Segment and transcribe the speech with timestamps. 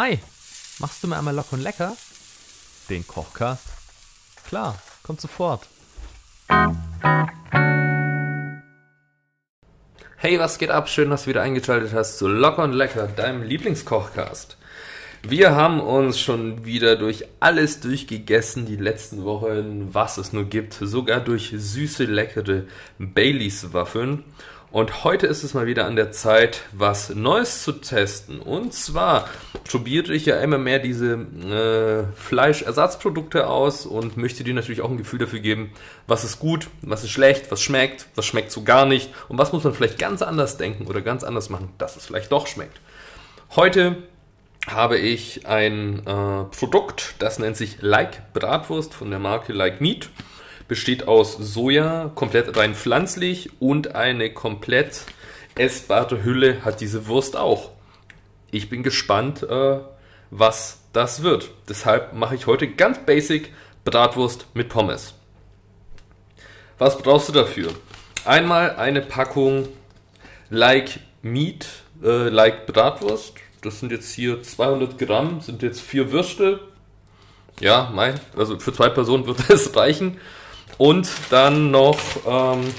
[0.00, 0.16] Hi,
[0.78, 1.96] machst du mir einmal locker und lecker?
[2.88, 3.64] Den Kochcast?
[4.46, 5.66] Klar, kommt sofort.
[10.16, 10.88] Hey, was geht ab?
[10.88, 14.56] Schön, dass du wieder eingeschaltet hast zu Locker und Lecker, deinem Lieblingskochcast.
[15.24, 20.74] Wir haben uns schon wieder durch alles durchgegessen die letzten Wochen, was es nur gibt,
[20.74, 22.66] sogar durch süße, leckere
[23.00, 24.22] Baileys Waffeln.
[24.70, 28.38] Und heute ist es mal wieder an der Zeit, was Neues zu testen.
[28.38, 29.26] Und zwar
[29.64, 34.98] probiere ich ja immer mehr diese äh, Fleischersatzprodukte aus und möchte dir natürlich auch ein
[34.98, 35.72] Gefühl dafür geben,
[36.06, 39.52] was ist gut, was ist schlecht, was schmeckt, was schmeckt so gar nicht und was
[39.52, 42.78] muss man vielleicht ganz anders denken oder ganz anders machen, dass es vielleicht doch schmeckt.
[43.56, 43.96] Heute
[44.66, 50.10] habe ich ein äh, Produkt, das nennt sich Like Bratwurst von der Marke Like Meat
[50.68, 55.02] besteht aus Soja, komplett rein pflanzlich und eine komplett
[55.56, 57.70] essbare Hülle hat diese Wurst auch.
[58.50, 59.78] Ich bin gespannt, äh,
[60.30, 61.50] was das wird.
[61.68, 63.52] Deshalb mache ich heute ganz basic
[63.84, 65.14] Bratwurst mit Pommes.
[66.78, 67.70] Was brauchst du dafür?
[68.24, 69.68] Einmal eine Packung
[70.50, 71.66] Like Meat,
[72.02, 73.34] äh, Like Bratwurst.
[73.62, 76.60] Das sind jetzt hier 200 Gramm, sind jetzt vier Würste.
[77.60, 80.18] Ja, mein, also für zwei Personen wird das reichen.
[80.78, 82.72] Und dann noch ähm,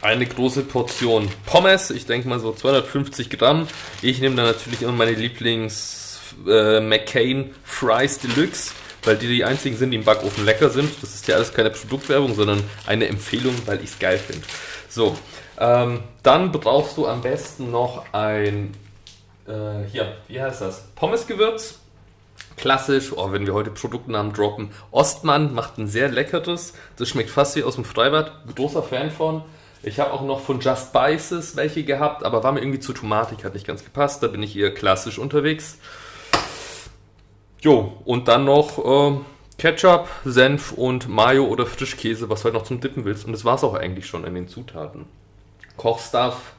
[0.00, 1.90] eine große Portion Pommes.
[1.90, 3.68] Ich denke mal so 250 Gramm.
[4.00, 8.72] Ich nehme dann natürlich immer meine Lieblings äh, McCain Fries Deluxe,
[9.04, 10.90] weil die die einzigen sind, die im Backofen lecker sind.
[11.02, 14.46] Das ist ja alles keine Produktwerbung, sondern eine Empfehlung, weil ich es geil finde.
[14.88, 15.16] So,
[15.58, 18.74] ähm, dann brauchst du am besten noch ein,
[19.46, 20.86] äh, hier, wie heißt das?
[20.96, 21.81] Pommesgewürz
[22.56, 26.74] klassisch, oh, wenn wir heute Produktnamen droppen, Ostmann macht ein sehr leckeres.
[26.96, 28.32] Das schmeckt fast wie aus dem Freibad.
[28.54, 29.42] Großer Fan von.
[29.82, 33.44] Ich habe auch noch von Just Spices welche gehabt, aber war mir irgendwie zu tomatig,
[33.44, 34.22] hat nicht ganz gepasst.
[34.22, 35.78] Da bin ich eher klassisch unterwegs.
[37.60, 39.18] Jo, und dann noch äh,
[39.58, 43.24] Ketchup, Senf und Mayo oder Frischkäse, was du halt noch zum Dippen willst.
[43.24, 45.06] Und das war es auch eigentlich schon in den Zutaten.
[45.76, 46.54] Kochstuff,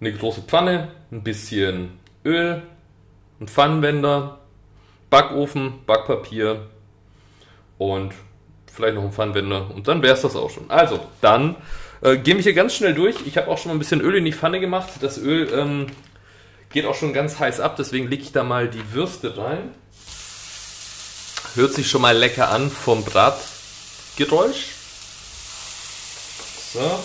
[0.00, 2.62] eine große Pfanne, ein bisschen Öl,
[3.40, 4.40] ein Pfannenwender,
[5.10, 6.66] Backofen, Backpapier
[7.78, 8.12] und
[8.72, 10.70] vielleicht noch ein Pfannenwender und dann wäre es das auch schon.
[10.70, 11.56] Also, dann
[12.02, 13.16] äh, gehen wir hier ganz schnell durch.
[13.26, 14.90] Ich habe auch schon mal ein bisschen Öl in die Pfanne gemacht.
[15.00, 15.86] Das Öl ähm,
[16.70, 19.70] geht auch schon ganz heiß ab, deswegen lege ich da mal die Würste rein.
[21.54, 24.72] Hört sich schon mal lecker an vom Bratgeräusch.
[26.74, 27.00] So.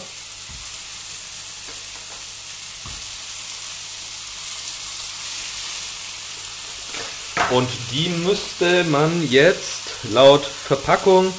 [7.51, 9.81] Und die müsste man jetzt
[10.11, 11.33] laut Verpackung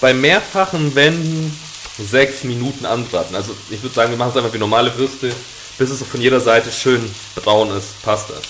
[0.00, 1.58] bei mehrfachen Wenden
[1.98, 3.34] sechs Minuten anbraten.
[3.34, 5.34] Also ich würde sagen, wir machen es einfach wie normale Würste,
[5.78, 7.02] bis es von jeder Seite schön
[7.34, 8.02] braun ist.
[8.02, 8.42] Passt das.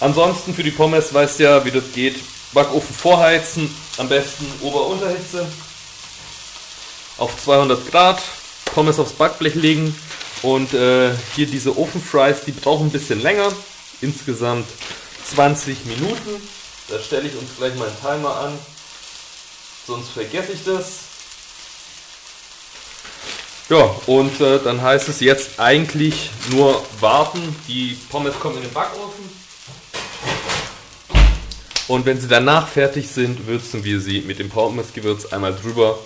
[0.00, 2.16] Ansonsten für die Pommes weißt ja, wie das geht.
[2.52, 5.46] Backofen vorheizen, am besten Ober-Unterhitze
[7.18, 8.22] auf 200 Grad,
[8.66, 9.94] Pommes aufs Backblech legen
[10.42, 13.52] und äh, hier diese Ofenfries, die brauchen ein bisschen länger.
[14.00, 14.66] Insgesamt
[15.34, 16.48] 20 Minuten.
[16.88, 18.58] Da stelle ich uns gleich mal einen Timer an,
[19.86, 20.86] sonst vergesse ich das.
[23.68, 27.54] Ja, und äh, dann heißt es jetzt eigentlich nur warten.
[27.68, 29.28] Die Pommes kommen in den Backofen.
[31.88, 35.98] Und wenn sie danach fertig sind, würzen wir sie mit dem Pommesgewürz einmal drüber.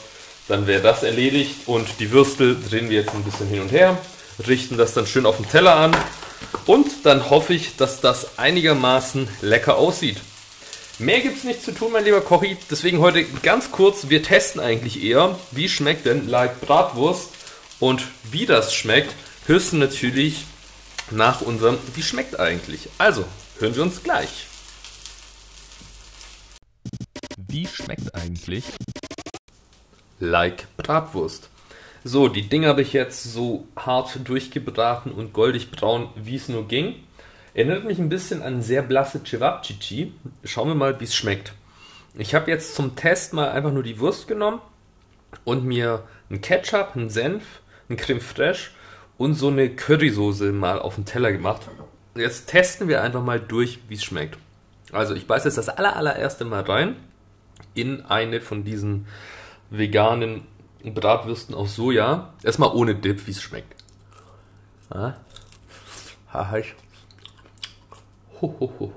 [0.48, 3.96] Dann wäre das erledigt und die Würstel drehen wir jetzt ein bisschen hin und her,
[4.48, 5.96] richten das dann schön auf den Teller an
[6.66, 10.18] und dann hoffe ich, dass das einigermaßen lecker aussieht.
[10.98, 12.56] Mehr gibt es nicht zu tun, mein lieber Kochi.
[12.70, 17.30] Deswegen heute ganz kurz, wir testen eigentlich eher, wie schmeckt denn Like Bratwurst
[17.80, 19.14] und wie das schmeckt,
[19.46, 20.44] hörst du natürlich
[21.10, 22.88] nach unserem Wie schmeckt eigentlich.
[22.98, 23.24] Also,
[23.58, 24.46] hören wir uns gleich.
[27.36, 28.64] Wie schmeckt eigentlich
[30.20, 31.48] Like Bratwurst?
[32.04, 36.66] So, die Dinger habe ich jetzt so hart durchgebraten und goldig braun, wie es nur
[36.66, 36.96] ging.
[37.54, 40.12] Erinnert mich ein bisschen an sehr blasse Cevapcici.
[40.42, 41.52] Schauen wir mal, wie es schmeckt.
[42.18, 44.60] Ich habe jetzt zum Test mal einfach nur die Wurst genommen
[45.44, 47.44] und mir einen Ketchup, einen Senf,
[47.88, 48.70] einen Creme Fraiche
[49.16, 51.62] und so eine Currysoße mal auf den Teller gemacht.
[52.16, 54.38] Jetzt testen wir einfach mal durch, wie es schmeckt.
[54.90, 56.96] Also ich beiße jetzt das aller, allererste Mal rein
[57.74, 59.06] in eine von diesen
[59.70, 60.42] veganen
[60.90, 62.34] Bratwürsten aus Soja.
[62.42, 63.74] Erstmal ohne Dip, wie es schmeckt.
[64.90, 65.14] Ah.
[66.32, 66.74] Ha, ich.
[68.40, 68.92] Ho, ho, ho.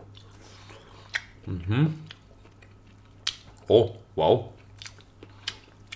[1.46, 2.00] Mhm.
[3.68, 4.50] Oh, wow.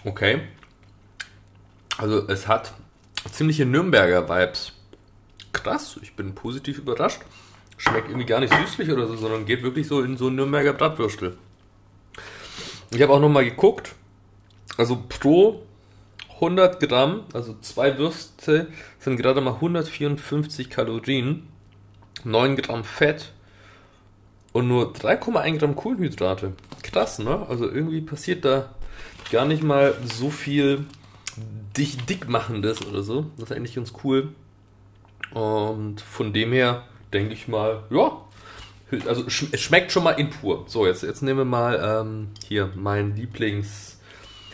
[0.06, 0.42] Okay.
[1.98, 2.74] Also es hat
[3.32, 4.74] ziemliche Nürnberger Vibes.
[5.52, 7.22] Krass, ich bin positiv überrascht.
[7.78, 10.74] Schmeckt irgendwie gar nicht süßlich oder so, sondern geht wirklich so in so ein Nürnberger
[10.74, 11.38] Bratwürstel.
[12.92, 13.96] Ich habe auch nochmal geguckt.
[14.78, 15.64] Also pro
[16.42, 18.68] 100 Gramm, also zwei Würste,
[19.00, 21.48] sind gerade mal 154 Kalorien,
[22.24, 23.32] 9 Gramm Fett
[24.54, 26.54] und nur 3,1 Gramm Kohlenhydrate.
[26.84, 27.46] Krass, ne?
[27.48, 28.70] Also irgendwie passiert da
[29.32, 30.86] gar nicht mal so viel
[31.78, 33.28] dich dick machendes oder so.
[33.38, 34.30] Das ist eigentlich ganz cool.
[35.34, 36.84] Und von dem her
[37.14, 38.18] denke ich mal, ja,
[39.06, 40.66] also es schmeckt schon mal in pur.
[40.68, 44.00] So, jetzt, jetzt nehmen wir mal ähm, hier meinen Lieblings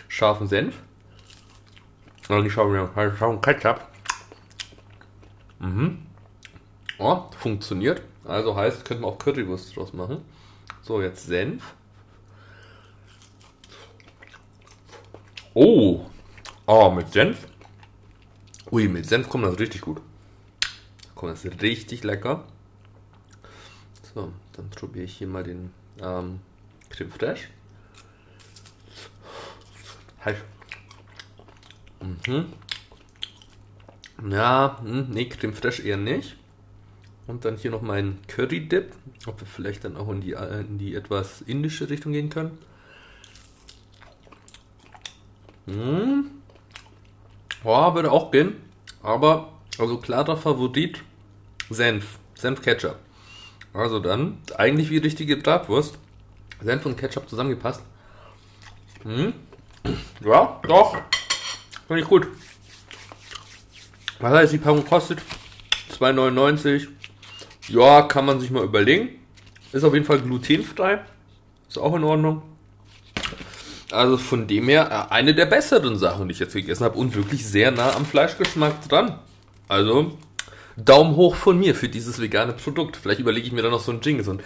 [0.07, 0.75] scharfen Senf.
[2.27, 3.87] Und ich schaue mir halt schauen Ketchup.
[5.59, 6.05] Mhm.
[6.97, 8.01] Oh, funktioniert.
[8.23, 10.23] Also heißt, könnte man auch Currywurst draus machen.
[10.81, 11.75] So, jetzt Senf.
[15.53, 16.05] Oh.
[16.65, 17.47] Oh, mit Senf.
[18.71, 20.01] Ui, mit Senf kommt das richtig gut.
[21.13, 22.43] Kommt das richtig lecker.
[24.13, 26.39] So, dann probiere ich hier mal den ähm,
[26.89, 27.47] Creme Fraiche.
[30.23, 30.43] Halt.
[32.05, 32.45] Mhm.
[34.31, 36.35] Ja, hm, nee, Creme Fraiche eher nicht.
[37.27, 38.93] Und dann hier noch mein Curry Dip.
[39.25, 42.57] Ob wir vielleicht dann auch in die, äh, in die etwas indische Richtung gehen können.
[45.65, 46.29] Hm.
[47.63, 48.55] Ja, würde auch gehen.
[49.01, 51.03] Aber, also klarer Favorit,
[51.69, 52.19] Senf.
[52.35, 52.97] Senf Ketchup.
[53.73, 55.97] Also dann, eigentlich wie richtige Bratwurst.
[56.61, 57.81] Senf und Ketchup zusammengepasst.
[59.03, 59.33] Hm.
[60.23, 60.97] Ja, doch.
[61.87, 62.27] Finde ich gut.
[64.19, 65.19] Was heißt, die Packung kostet
[65.99, 66.87] 2,99.
[67.67, 69.09] Ja, kann man sich mal überlegen.
[69.71, 71.01] Ist auf jeden Fall glutenfrei.
[71.67, 72.41] Ist auch in Ordnung.
[73.91, 77.15] Also von dem her äh, eine der besseren Sachen, die ich jetzt gegessen habe und
[77.15, 79.19] wirklich sehr nah am Fleischgeschmack dran.
[79.67, 80.17] Also
[80.77, 82.97] Daumen hoch von mir für dieses vegane Produkt.
[82.97, 84.41] Vielleicht überlege ich mir dann noch so ein Jingle, so ein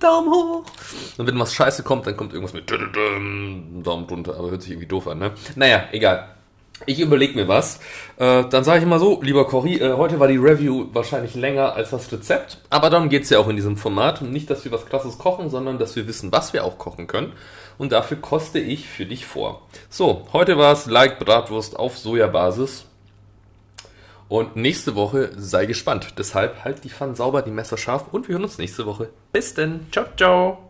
[0.00, 0.64] Daumen hoch.
[1.18, 4.88] Und wenn was scheiße kommt, dann kommt irgendwas mit Daumen runter, aber hört sich irgendwie
[4.88, 5.32] doof an, ne?
[5.54, 6.35] Naja, egal.
[6.84, 7.80] Ich überlege mir was.
[8.18, 11.74] Äh, dann sage ich mal so, lieber Cory, äh, heute war die Review wahrscheinlich länger
[11.74, 14.20] als das Rezept, aber darum geht es ja auch in diesem Format.
[14.20, 17.32] Nicht, dass wir was krasses kochen, sondern dass wir wissen, was wir auch kochen können.
[17.78, 19.62] Und dafür koste ich für dich vor.
[19.88, 22.84] So, heute war es Like Bratwurst auf Sojabasis.
[24.28, 26.14] Und nächste Woche sei gespannt.
[26.18, 29.08] Deshalb halt die Pfanne sauber, die Messer scharf und wir hören uns nächste Woche.
[29.32, 29.86] Bis denn.
[29.92, 30.65] Ciao, ciao.